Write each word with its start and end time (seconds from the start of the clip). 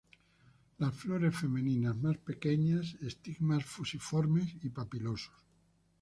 Las 0.79 0.95
flores 0.95 1.35
femeninas 1.37 1.95
más 2.01 2.17
pequeñas, 2.17 2.95
estigmas 3.03 3.63
fusiformes, 3.63 4.55
papilosos. 4.73 5.31